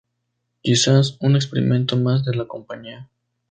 [0.63, 3.07] Quizás un experimento más de la compañía.